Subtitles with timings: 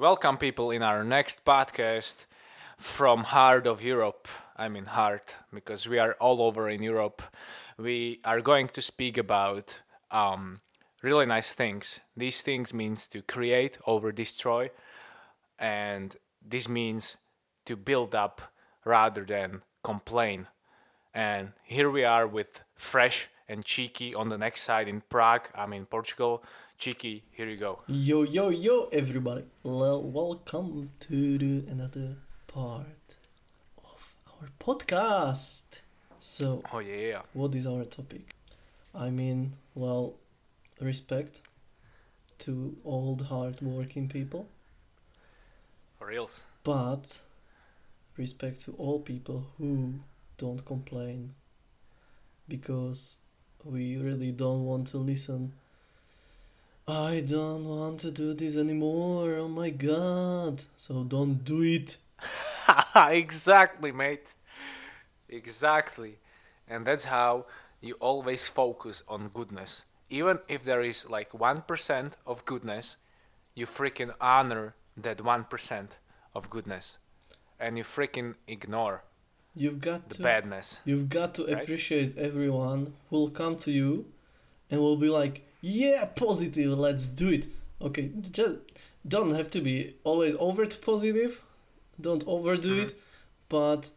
[0.00, 2.24] Welcome, people, in our next podcast
[2.78, 4.28] from Heart of Europe.
[4.56, 7.20] I mean, heart, because we are all over in Europe.
[7.76, 9.78] We are going to speak about
[10.10, 10.62] um,
[11.02, 12.00] really nice things.
[12.16, 14.70] These things means to create over destroy,
[15.58, 17.18] and this means
[17.66, 18.40] to build up
[18.86, 20.46] rather than complain.
[21.12, 25.50] And here we are with Fresh and Cheeky on the next side in Prague.
[25.54, 26.42] I'm in Portugal.
[26.80, 27.80] Cheeky, here you go.
[27.88, 29.44] Yo, yo, yo, everybody.
[29.62, 32.86] Well, welcome to the another part
[33.84, 34.00] of
[34.40, 35.60] our podcast.
[36.20, 37.20] So, Oh yeah.
[37.34, 38.34] what is our topic?
[38.94, 40.14] I mean, well,
[40.80, 41.40] respect
[42.40, 44.48] to old hard-working people,
[45.98, 46.44] For reals.
[46.64, 47.18] but
[48.16, 49.96] respect to all people who
[50.38, 51.34] don't complain
[52.48, 53.16] because
[53.64, 55.52] we really don't want to listen.
[56.88, 59.34] I don't want to do this anymore.
[59.36, 60.64] Oh my god.
[60.76, 61.96] So don't do it.
[62.96, 64.34] exactly, mate.
[65.28, 66.18] Exactly.
[66.68, 67.46] And that's how
[67.80, 69.84] you always focus on goodness.
[70.10, 72.96] Even if there is like 1% of goodness,
[73.54, 75.90] you freaking honor that 1%
[76.34, 76.98] of goodness.
[77.58, 79.04] And you freaking ignore
[79.54, 80.80] You've got the to badness.
[80.84, 81.62] you've got to right?
[81.62, 84.06] appreciate everyone who will come to you
[84.70, 87.46] and will be like, "Yeah, positive, let's do it."
[87.80, 88.56] Okay, just
[89.06, 91.40] don't have to be always over to positive.
[92.00, 92.84] Don't overdo Mhm.
[92.84, 92.94] it,
[93.48, 93.90] but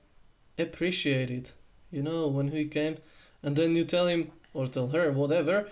[0.58, 1.52] appreciate it.
[1.92, 2.98] You know, when he came
[3.42, 5.70] and then you tell him or tell her whatever,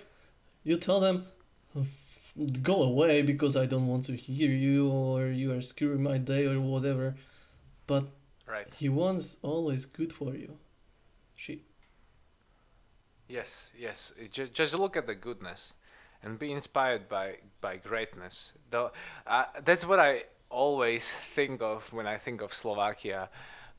[0.63, 1.27] you tell them
[2.61, 6.45] go away because I don't want to hear you or you are screwing my day
[6.45, 7.15] or whatever.
[7.87, 8.05] But
[8.47, 8.73] Right.
[8.75, 10.57] he wants always good for you.
[11.35, 11.63] She
[13.27, 14.13] Yes, yes.
[14.53, 15.73] Just look at the goodness
[16.23, 18.53] and be inspired by by greatness.
[18.69, 18.91] Though
[19.63, 23.29] that's what I always think of when I think of Slovakia.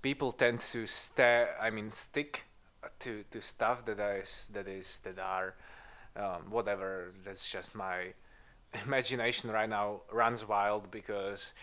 [0.02, 1.56] People tend to stare.
[1.60, 2.44] I mean, stick
[3.00, 5.54] to to stuff that is that is that are
[6.16, 7.14] um, whatever.
[7.24, 8.14] That's just my
[8.86, 11.54] imagination right now runs wild because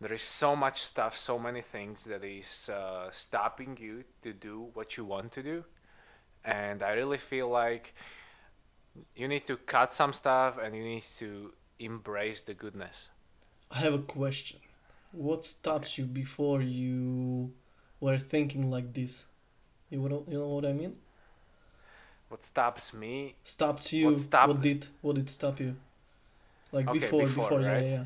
[0.00, 4.70] there is so much stuff, so many things that is uh, stopping you to do
[4.74, 5.64] what you want to do
[6.44, 7.94] and I really feel like
[9.16, 13.10] you need to cut some stuff and you need to embrace the goodness.
[13.70, 14.58] I have a question.
[15.12, 17.52] What stops you before you
[18.00, 19.24] were thinking like this?
[19.90, 20.96] You know, you know what I mean?
[22.28, 23.34] What stops me?
[23.44, 24.06] Stops you.
[24.06, 25.76] What stopped- did what did stop you?
[26.72, 27.84] Like Okay, before, before, before, right?
[27.84, 28.04] yeah, yeah.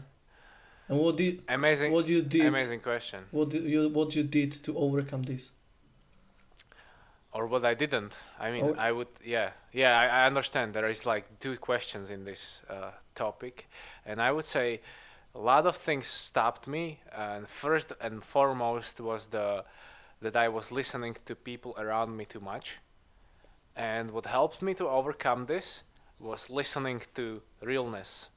[0.89, 2.47] And what did Amazing, what you did?
[2.47, 3.21] amazing question.
[3.31, 5.51] What did you what you did to overcome this?
[7.37, 8.15] Or what I didn't.
[8.41, 9.99] I mean, Or- I would, yeah, yeah.
[9.99, 10.73] I, I understand.
[10.73, 13.69] There is like two questions in this uh, topic,
[14.07, 14.81] and I would say
[15.35, 17.01] a lot of things stopped me.
[17.13, 19.65] And first and foremost was the
[20.23, 22.79] that I was listening to people around me too much.
[23.77, 25.83] And what helped me to overcome this
[26.19, 28.31] was listening to realness.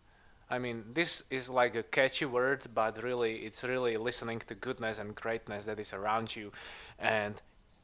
[0.50, 5.00] I mean, this is like a catchy word, but really, it's really listening to goodness
[5.00, 6.52] and greatness that is around you,
[6.98, 7.36] and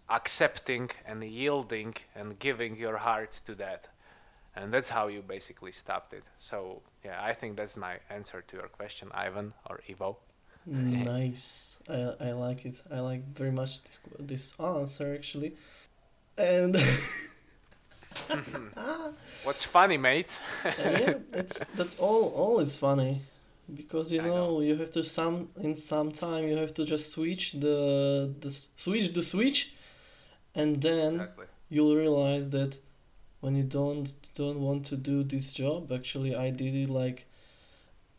[0.10, 3.90] accepting and yielding and giving your heart to that.
[4.56, 6.24] And that's how you basically stopped it.
[6.38, 10.18] So, yeah, I think that's my answer to your question, Ivan or Ivo.
[10.70, 11.76] Mm, nice.
[11.90, 12.76] I I like it.
[12.92, 15.56] I like very much this this answer actually.
[16.38, 16.76] And
[19.44, 20.40] What's funny, mate?
[20.66, 22.30] yeah, it's that's all.
[22.36, 23.22] All is funny,
[23.74, 24.62] because you know, know.
[24.62, 29.14] you have to some in some time you have to just switch the the switch
[29.14, 29.75] the switch,
[30.56, 31.46] and then exactly.
[31.70, 32.78] you'll realize that
[33.42, 37.26] when you don't don't want to do this job, actually I did it like,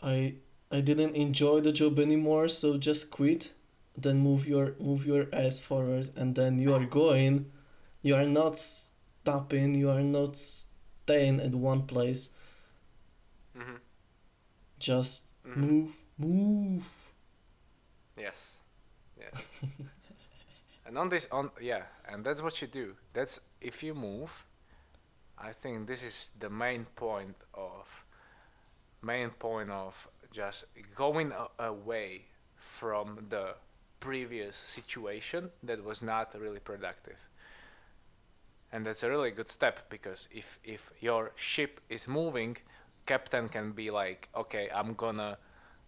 [0.03, 0.35] I
[0.71, 3.53] I didn't enjoy the job anymore, so just quit,
[3.97, 7.51] then move your move your ass forward, and then you are going,
[8.03, 12.29] you are not stopping, you are not staying at one place
[13.55, 13.77] hmm
[14.79, 16.85] just hmm move move
[18.17, 18.59] Yes.
[19.19, 19.35] Yes.
[20.87, 22.94] and on this on yeah, and that's what you do.
[23.12, 24.44] That's if you move,
[25.38, 28.05] I think this is the main point of
[29.03, 32.23] main point of just going away
[32.56, 33.55] from the
[34.00, 37.17] previous situation that was not really productive.
[38.73, 42.56] And that's a really good step because if if your ship is moving,
[43.06, 45.39] captain can be like, okay, I'm gonna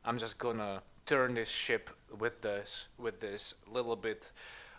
[0.04, 4.30] I'm just gonna turn this ship with this with this little bit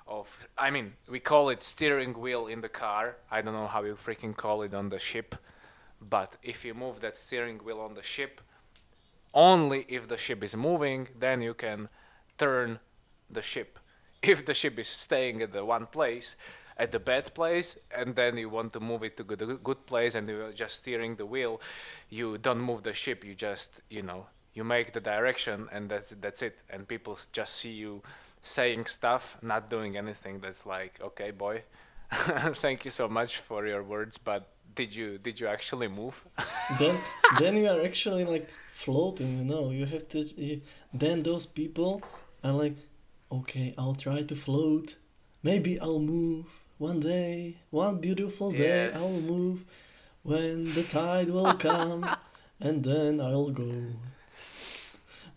[0.10, 3.16] of I mean we call it steering wheel in the car.
[3.32, 5.36] I don't know how you freaking call it on the ship,
[6.02, 8.42] but if you move that steering wheel on the ship,
[9.34, 11.90] only if the ship is moving, then you can
[12.38, 12.80] turn
[13.30, 13.80] the ship.
[14.22, 16.36] If the ship is staying at the one place,
[16.76, 20.16] at the bad place, and then you want to move it to the good place,
[20.16, 21.62] and you're just steering the wheel,
[22.10, 23.24] you don't move the ship.
[23.24, 26.58] You just, you know, you make the direction, and that's that's it.
[26.70, 28.02] And people just see you
[28.42, 30.40] saying stuff, not doing anything.
[30.40, 31.64] That's like, okay, boy,
[32.12, 36.26] thank you so much for your words, but did you did you actually move?
[36.80, 37.00] then
[37.40, 39.38] then you are actually like floating.
[39.38, 40.20] You know, you have to.
[40.20, 40.62] You,
[40.94, 42.02] then those people
[42.44, 42.76] are like,
[43.32, 44.96] okay, I'll try to float.
[45.44, 46.46] Maybe I'll move
[46.78, 47.58] one day.
[47.72, 48.96] One beautiful day, Yes.
[48.96, 49.66] I'll move.
[50.24, 52.06] When the tide will come,
[52.60, 53.72] and then I'll go.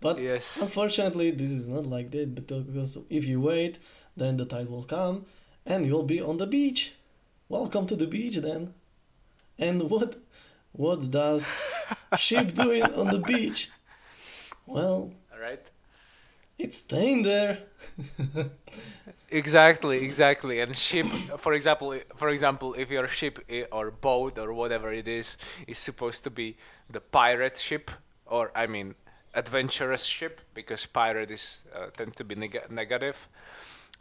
[0.03, 0.61] But yes.
[0.61, 3.79] Unfortunately, this is not like that but uh, because if you wait,
[4.17, 5.27] then the tide will come
[5.67, 6.93] and you'll be on the beach.
[7.49, 8.75] Welcome to the beach then.
[9.59, 10.19] And what
[10.73, 11.47] what does
[12.19, 13.71] ship doing on the beach?
[14.67, 15.65] Well, Right.
[16.59, 17.59] it's staying there.
[19.31, 20.61] Exactly, exactly.
[20.61, 21.07] And ship,
[21.39, 25.79] for example, for example, if your ship eh, or boat or whatever it is is
[25.79, 26.57] supposed to be
[26.91, 27.91] the pirate ship,
[28.27, 28.95] or I mean,
[29.35, 33.29] adventurous ship, because pirate is uh, tend to be neg- negative.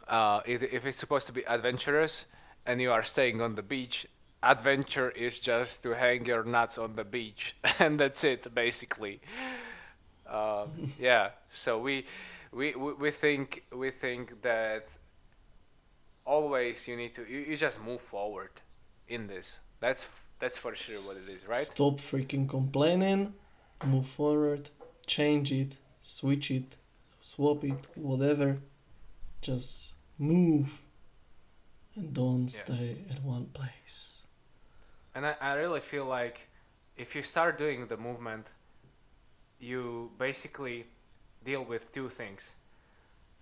[0.08, 2.26] Uh, if, if it's supposed to be adventurous
[2.66, 4.06] and you are staying on the beach,
[4.42, 9.20] adventure is just to hang your nuts on the beach, and that's it, basically.
[10.28, 11.30] Um, yeah.
[11.48, 12.04] So we,
[12.52, 14.88] we we think we think that
[16.24, 18.50] always you need to you, you just move forward
[19.08, 19.60] in this.
[19.80, 20.08] That's
[20.38, 21.66] that's for sure what it is, right?
[21.66, 23.34] Stop freaking complaining,
[23.86, 24.68] move forward,
[25.16, 25.72] change it,
[26.02, 26.68] switch it,
[27.20, 27.80] swap it,
[28.10, 28.58] whatever.
[29.48, 30.68] Just move
[31.96, 32.62] and don't Yes.
[32.64, 33.98] stay at one place.
[35.14, 36.36] And I, I really feel like
[36.96, 38.46] if you start doing the movement,
[39.60, 40.86] you basically
[41.44, 42.54] deal with two things.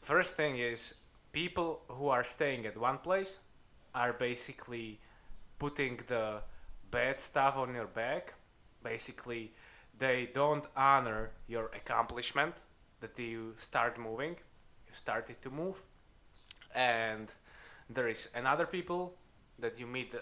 [0.01, 0.95] First thing is
[1.33, 3.39] people who are staying at one place
[3.95, 4.99] are basically
[5.59, 6.43] putting the
[6.91, 8.35] bad stuff on your back.
[8.83, 9.53] Basically,
[10.00, 12.55] they don't honor your accomplishment
[13.00, 15.76] that you start moving, you started to move.
[16.75, 17.32] And
[17.88, 19.14] there is another people
[19.58, 20.14] that you meet,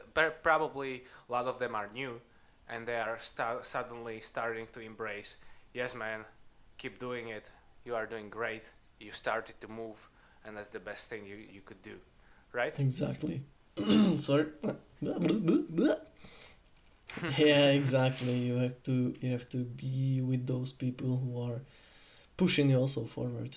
[0.43, 2.21] probably a lot of them are new,
[2.69, 5.37] and they are sta- suddenly starting to embrace,
[5.73, 6.25] yes, man,
[6.77, 7.49] keep doing it.
[7.85, 8.71] You are doing great.
[8.99, 10.09] You started to move,
[10.45, 11.95] and that's the best thing you, you could do,
[12.53, 12.77] right?
[12.79, 13.43] Exactly.
[14.17, 14.47] Sorry.
[17.39, 18.35] yeah, exactly.
[18.35, 21.61] You have to you have to be with those people who are
[22.37, 23.57] pushing you also forward,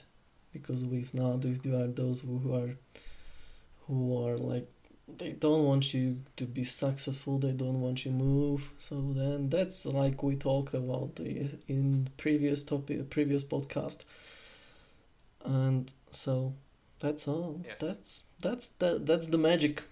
[0.53, 2.75] because with now there are those who, who are
[3.87, 4.67] who are like
[5.17, 7.37] they don't want you to be successful.
[7.37, 8.69] They don't want you move.
[8.79, 11.19] So then that's like we talked about
[11.67, 13.99] in previous topic, previous podcast.
[15.43, 16.53] And so
[16.99, 17.61] that's all.
[17.65, 17.75] Yes.
[17.79, 19.83] That's that's that that's the magic.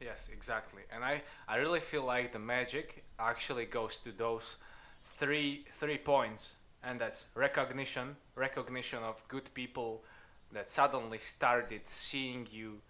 [0.00, 0.82] Yes, exactly.
[0.94, 4.56] And I, I really feel like the magic actually goes to those
[5.18, 6.52] three three points,
[6.84, 10.04] and that's recognition, recognition of good people
[10.52, 12.80] that suddenly started seeing you,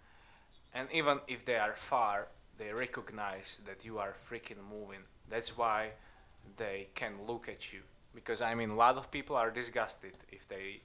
[0.73, 2.27] and even if they are far,
[2.57, 5.01] they recognize that you are freaking moving.
[5.29, 5.91] That's why
[6.57, 7.81] they can look at you.
[8.13, 10.81] Because I mean, a lot of people are disgusted if they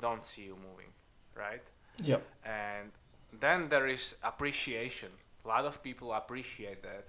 [0.00, 0.92] don't see you moving,
[1.34, 1.62] right?
[1.98, 2.22] Yep.
[2.44, 2.90] and
[3.32, 5.10] then there is appreciation.
[5.44, 7.06] A lot of people appreciate that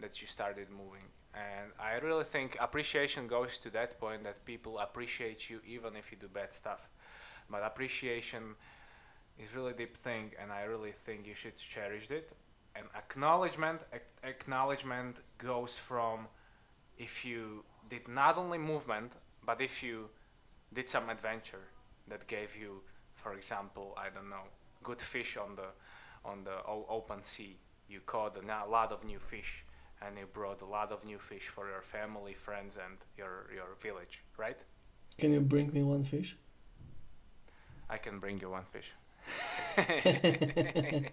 [0.00, 1.06] that you started moving.
[1.34, 6.10] And i really think appreciation goes to that point that people appreciate you even if
[6.10, 6.88] you do bad stuff.
[7.50, 8.54] But appreciation
[9.38, 12.32] is really deep thing and i really think you should cherish it.
[12.74, 16.28] And acknowledgement ac- acknowledgement goes from
[16.96, 19.12] if you did not only movement
[19.44, 20.08] but if you
[20.72, 21.66] did some adventure
[22.08, 22.82] that gave you
[23.14, 24.46] for example i don't know
[24.82, 25.68] good fish on the
[26.24, 27.56] on the o- open sea
[27.88, 29.64] you caught a lot of new fish
[30.00, 33.76] and you brought a lot of new fish for your family friends and your your
[33.80, 34.58] village right
[35.18, 36.36] Can you bring me one fish?
[37.90, 38.92] i can bring you one fish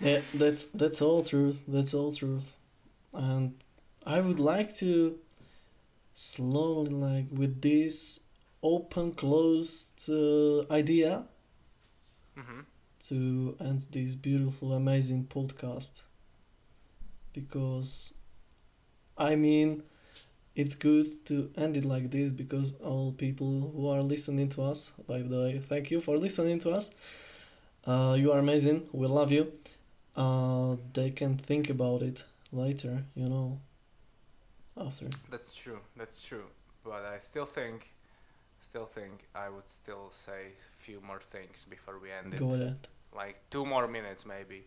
[0.00, 1.58] Yeah, that's that's all truth.
[1.68, 2.44] That's all truth.
[3.12, 3.54] And
[4.06, 5.18] I would like to
[6.14, 8.20] slowly, like with this
[8.62, 11.24] open closed uh, idea,
[12.40, 12.60] hmm
[13.08, 15.90] to end this beautiful, amazing podcast.
[17.32, 18.12] Because,
[19.16, 19.82] I mean,
[20.56, 24.90] it's good to end it like this because all people who are listening to us,
[25.08, 26.90] by the way, thank you for listening to us.
[27.86, 28.88] Uh, you are amazing.
[28.92, 29.52] We love you.
[30.16, 33.60] Uh, they can think about it later, you know,
[34.76, 35.06] after.
[35.30, 36.44] that's true that's true
[36.84, 37.92] but I still think,
[38.70, 42.60] still think I would still say a few more things before we end Go it.
[42.60, 42.86] ahead.
[43.12, 44.64] Like two more minutes maybe.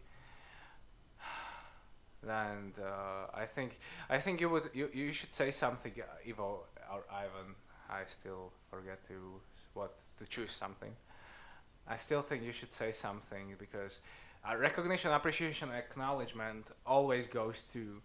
[2.28, 3.80] And uh, I think
[4.10, 7.56] I think you would you, you should say something, uh, Ivo or Ivan.
[7.90, 9.42] I still forget to
[9.74, 10.94] what to choose something.
[11.88, 14.00] I still think you should say something because
[14.50, 18.02] uh, recognition, appreciation, acknowledgement always goes to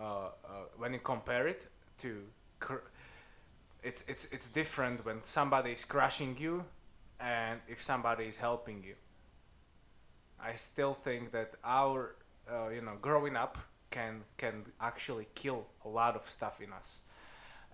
[0.00, 0.28] uh, uh,
[0.76, 1.66] when you compare it
[1.98, 2.22] to.
[2.60, 2.86] Cr-
[3.82, 6.64] it's it's it's different when somebody is crushing you,
[7.20, 8.94] and if somebody is helping you.
[10.40, 12.14] I still think that our
[12.50, 13.58] uh, you know growing up
[13.90, 17.00] can can actually kill a lot of stuff in us.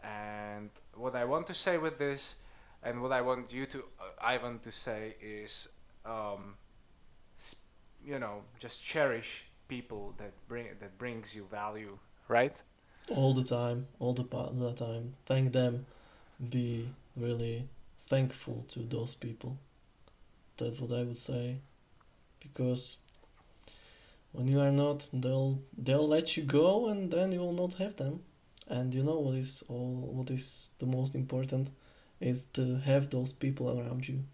[0.03, 2.37] And what I want to say with this
[2.83, 5.69] and what I want you to, uh, Ivan, to say is,
[6.05, 6.57] um,
[8.05, 12.55] you know, just cherish people that bring that brings you value, right?
[13.11, 15.15] All the time, all the, pa- the time.
[15.27, 15.87] Thank them.
[16.51, 17.69] Be really
[18.09, 19.57] thankful to those people.
[20.57, 21.57] That's what I would say.
[22.41, 22.97] Because
[24.33, 27.97] when you are not, they'll they'll let you go, and then you will not have
[27.97, 28.21] them.
[28.69, 31.69] And you know what is all what is the most important
[32.21, 34.25] is to have those people around you.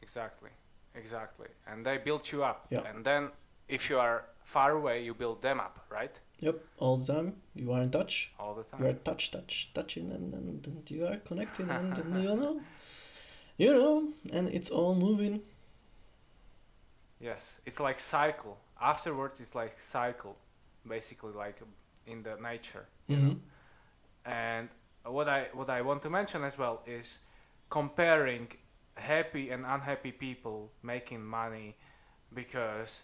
[0.00, 0.50] Exactly,
[0.94, 1.48] exactly.
[1.66, 2.66] And they build you up.
[2.70, 2.82] Yeah.
[2.88, 3.30] And then
[3.68, 6.18] if you are far away, you build them up, right?
[6.38, 7.34] Yep, all the time.
[7.54, 8.30] You are in touch.
[8.38, 8.80] All the time.
[8.80, 12.60] You are touch, touch, touching, and, and, and you are connecting, and, and you know,
[13.58, 15.40] you know, and it's all moving.
[17.20, 18.58] Yes, it's like cycle.
[18.80, 20.36] Afterwards, it's like cycle,
[20.86, 21.60] basically like
[22.06, 22.86] in the nature.
[23.08, 23.30] You know?
[23.30, 23.38] Mhm.
[24.26, 24.68] And
[25.04, 27.18] what I what I want to mention as well is
[27.70, 28.48] comparing
[28.94, 31.76] happy and unhappy people making money
[32.34, 33.02] because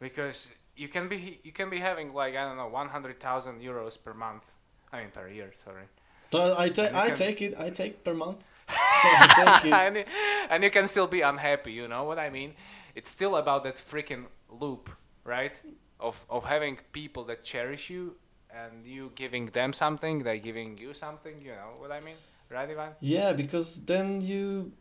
[0.00, 4.14] because you can be you can be having like I don't know 100,000 euros per
[4.14, 4.44] month.
[4.92, 5.84] I mean per year, sorry.
[6.32, 8.38] So I take, I can- take it, I take per month.
[8.68, 9.72] So I take it.
[9.74, 10.04] and, you-
[10.50, 12.54] and you can still be unhappy, you know what I mean?
[12.94, 14.90] It's still about that freaking loop,
[15.24, 15.52] right?
[16.00, 18.16] Of of having people that cherish you
[18.50, 22.16] and you giving them something, they giving you something, you know what I mean?
[22.50, 22.92] Right, Ivan?
[23.00, 24.72] Yeah, because then you,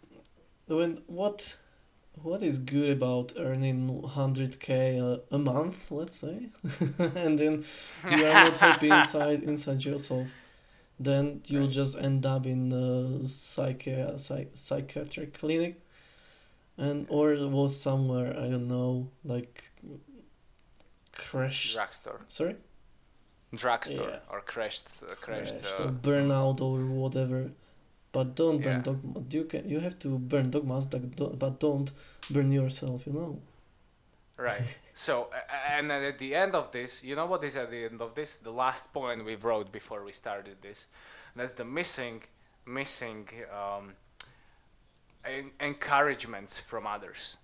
[0.67, 1.55] when what,
[2.23, 6.49] what is good about earning hundred k a, a month, let's say,
[6.99, 7.65] and then
[8.09, 10.27] you are not happy inside inside yourself,
[10.99, 11.71] then you'll Right.
[11.81, 15.79] just end up in a psychi- psych- psychiatric clinic,
[16.77, 19.63] and or it was somewhere I don't know like
[21.11, 21.73] crash.
[21.73, 22.21] Drugstore.
[22.27, 22.55] Sorry.
[23.53, 24.19] drugstore Yeah.
[24.33, 27.51] or crashed uh, crashed crashed uh, or burnout or whatever.
[28.11, 28.81] But don't burn Yeah.
[28.81, 29.23] dogma.
[29.29, 31.91] You can you have to burn dogmas, but don't
[32.29, 33.05] burn yourself.
[33.07, 33.41] You know.
[34.37, 34.61] right
[34.93, 35.13] so
[35.75, 38.35] and at the end of this you know what is at the end of this
[38.35, 40.85] the last point we wrote before we started this
[41.35, 42.21] that's the missing
[42.65, 43.27] missing
[43.61, 43.85] um,
[45.25, 47.37] en- encouragements from others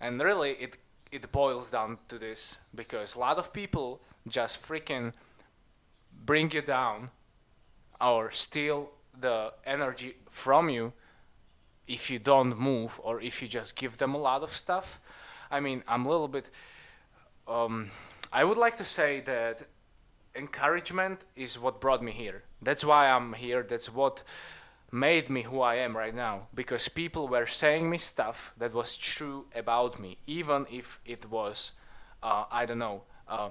[0.00, 0.78] and really it
[1.10, 5.12] it boils down to this because a lot of people just freaking
[6.24, 7.10] bring you down
[8.00, 8.90] or steal
[9.20, 10.92] the energy from you
[11.86, 15.00] if you don't move or if you just give them a lot of stuff.
[15.50, 16.48] I mean, I'm a little bit.
[17.46, 17.90] Um,
[18.32, 19.64] I would like to say that
[20.34, 22.42] encouragement is what brought me here.
[22.62, 23.62] That's why I'm here.
[23.62, 24.22] That's what
[24.90, 26.46] made me who I am right now.
[26.54, 31.72] Because people were saying me stuff that was true about me, even if it was,
[32.22, 33.50] uh, I don't know, uh,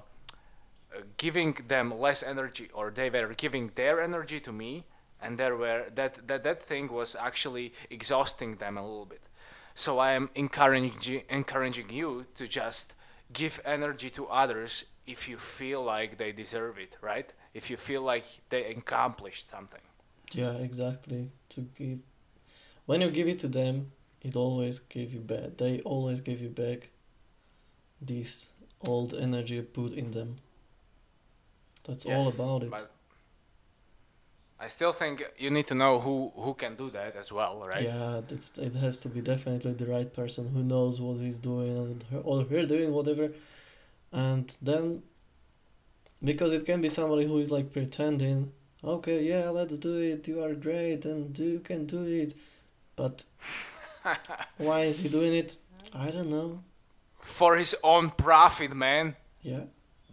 [1.16, 4.84] giving them less energy, or they were giving their energy to me,
[5.24, 9.22] and there were that that that thing was actually exhausting them a little bit.
[9.74, 12.94] So I am encouraging encouraging you to just
[13.32, 17.32] give energy to others if you feel like they deserve it, right?
[17.52, 19.80] If you feel like they accomplished something.
[20.32, 21.30] Yeah, exactly.
[21.50, 21.98] To give,
[22.86, 25.56] when you give it to them, it always give you back.
[25.58, 26.88] They always give you back.
[28.00, 28.46] This
[28.86, 30.36] old energy put in them.
[31.86, 32.70] That's all about it.
[32.70, 32.90] But
[34.64, 37.84] I still think you need to know who who can do that as well, right?
[37.84, 41.76] Yeah, it's, it has to be definitely the right person who knows what he's doing
[41.76, 43.26] and her, or her doing whatever,
[44.10, 45.02] and then
[46.30, 48.52] because it can be somebody who is like pretending,
[48.82, 50.26] okay, yeah, let's do it.
[50.26, 52.34] You are great and you can do it,
[52.96, 53.24] but
[54.56, 55.58] why is he doing it?
[55.92, 56.60] I don't know.
[57.20, 59.16] For his own profit, man.
[59.42, 59.64] Yeah,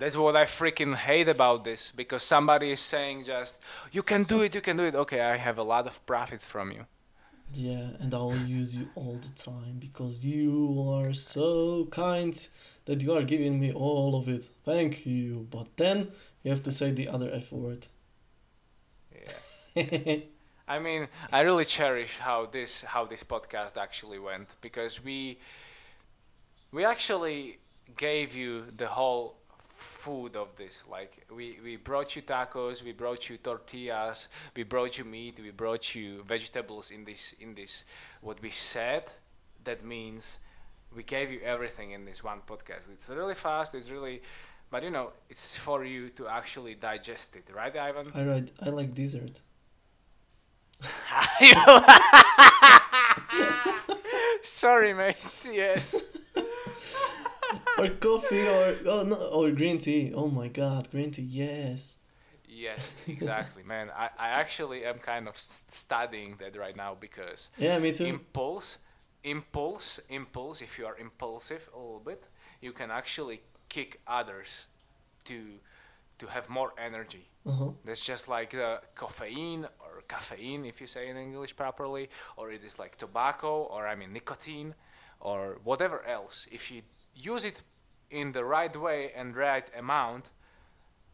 [0.01, 3.59] That's what I freaking hate about this because somebody is saying just
[3.91, 4.95] you can do it, you can do it.
[4.95, 6.87] Okay, I have a lot of profit from you.
[7.53, 12.33] yeah, and I'll use you all the time because you are so kind
[12.85, 14.43] that you are giving me all of it.
[14.65, 15.47] Thank you.
[15.51, 16.07] But then
[16.41, 17.85] you have to say the other F word.
[19.13, 19.67] Yes.
[20.67, 25.37] I mean, I really cherish how this how this podcast actually went because we
[26.71, 27.59] we actually
[27.97, 29.40] gave you the whole
[30.05, 30.83] food of this.
[30.89, 35.51] Like we we brought you tacos, we brought you tortillas, we brought you meat, we
[35.51, 37.83] brought you vegetables in this in this
[38.21, 39.03] what we said.
[39.63, 40.39] That means
[40.95, 42.89] we gave you everything in this one podcast.
[42.91, 43.75] It's really fast.
[43.75, 44.21] It's really
[44.71, 48.11] but you know, it's for you to actually digest it, right, Ivan?
[48.15, 49.41] I like I like dessert.
[54.43, 55.17] Sorry, mate.
[55.45, 55.95] Yes.
[57.81, 60.13] Or coffee or oh no or green tea.
[60.15, 61.23] Oh my god, green tea.
[61.23, 61.95] Yes.
[62.47, 63.89] Yes, exactly, man.
[63.95, 68.05] I, I actually am kind of studying that right now because Yeah, me too.
[68.07, 68.77] impulse,
[69.23, 70.61] impulse, impulse.
[70.61, 72.23] If you are impulsive a little bit,
[72.61, 74.67] you can actually kick others
[75.25, 75.59] to
[76.19, 77.27] to have more energy.
[77.45, 77.71] uh-huh.
[77.85, 82.63] That's just like uh, caffeine or caffeine, if you say in English properly, or it
[82.63, 84.75] is like tobacco, or I mean nicotine,
[85.19, 86.47] or whatever else.
[86.51, 86.81] If you
[87.15, 87.63] use it
[88.11, 90.29] in the right way and right amount,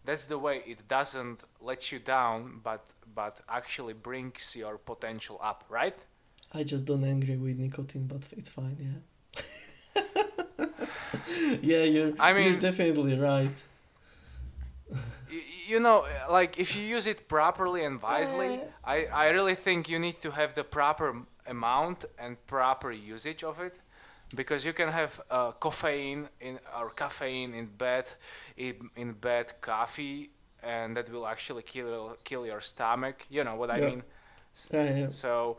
[0.06, 5.64] that's the way it doesn't let you down, but but actually brings your potential up,
[5.70, 5.98] right?
[6.54, 8.78] I just don't agree with nicotine, but it's fine.
[8.88, 10.02] Yeah.
[11.62, 12.14] yeah, you're.
[12.20, 13.52] I you're mean- definitely right.
[15.68, 18.66] You know like if you use it properly and wisely uh.
[18.86, 23.60] I, I really think you need to have the proper amount and proper usage of
[23.60, 23.80] it
[24.36, 28.06] because you can have uh, caffeine in or caffeine in bed
[28.58, 30.30] in, in bed coffee
[30.64, 33.82] and that will actually kill kill your stomach you know what i Yeah.
[33.82, 34.04] mean
[34.72, 35.10] Yeah, yeah.
[35.10, 35.58] so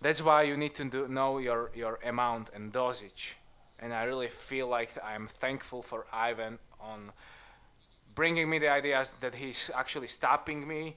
[0.00, 3.36] that's why you need to do, know your, your amount and dosage.
[3.78, 7.12] And I really feel like I'm thankful for Ivan on
[8.14, 10.96] bringing me the ideas that he's actually stopping me,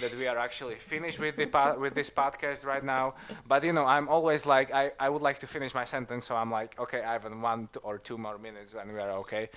[0.00, 3.14] that we are actually finished with the po- with this podcast right now.
[3.46, 6.36] But you know, I'm always like I, I would like to finish my sentence, so
[6.36, 9.48] I'm like, okay, Ivan, one t- or two more minutes, and we are okay.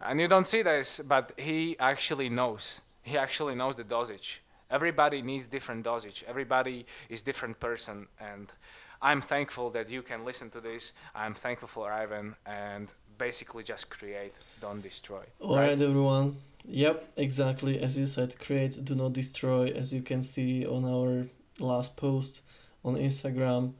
[0.00, 2.80] And you don't see this, but he actually knows.
[3.02, 4.42] He actually knows the dosage.
[4.70, 6.24] Everybody needs different dosage.
[6.28, 8.52] Everybody is different person, and
[9.00, 10.92] I'm thankful that you can listen to this.
[11.14, 15.24] I'm thankful for Ivan, and basically just create, don't destroy.
[15.40, 16.36] Alright, everyone.
[16.64, 17.80] Yep, exactly.
[17.80, 19.68] As you said, create, do not destroy.
[19.68, 21.26] As you can see on our
[21.58, 22.40] last post
[22.84, 23.72] on Instagram.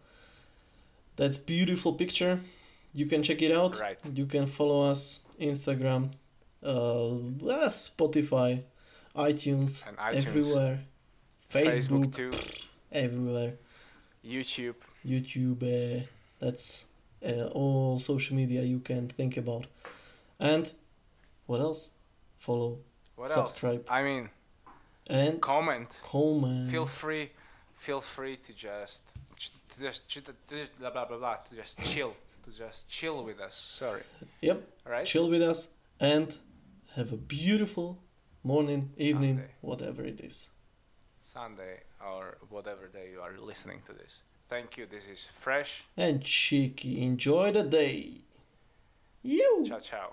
[1.16, 2.40] That's beautiful picture.
[2.92, 3.78] You can check it out.
[3.78, 3.98] Right.
[4.14, 6.12] You can follow us Instagram,
[6.62, 8.62] uh, uh, Spotify,
[9.16, 10.80] iTunes, And iTunes, everywhere,
[11.52, 12.32] Facebook, Facebook too,
[12.92, 13.54] everywhere,
[14.24, 14.76] YouTube.
[15.06, 15.62] YouTube.
[15.62, 16.06] Uh,
[16.40, 16.84] that's
[17.24, 19.66] uh, all social media you can think about.
[20.38, 20.70] And
[21.46, 21.88] what else?
[22.38, 22.78] Follow
[23.16, 23.80] What Subscribe.
[23.80, 23.86] else?
[23.90, 24.30] I mean,
[25.06, 26.00] and comment.
[26.04, 26.66] comment.
[26.66, 27.30] Feel free,
[27.74, 29.02] feel free to just,
[29.70, 33.40] to just, to just blah blah blah blah, to just chill, to just chill with
[33.40, 33.54] us.
[33.54, 34.02] Sorry.
[34.40, 34.62] Yep.
[34.86, 35.06] All right.
[35.06, 35.68] Chill with us
[36.00, 36.36] and
[36.94, 37.98] have a beautiful
[38.44, 39.52] morning, evening, Sunday.
[39.60, 40.46] whatever it is.
[41.20, 44.20] Sunday or whatever day you are listening to this.
[44.48, 44.86] Thank you.
[44.86, 45.84] This is fresh.
[45.96, 48.22] And cheeky, enjoy the day.
[49.22, 49.64] You.
[49.66, 50.12] Ciao ciao.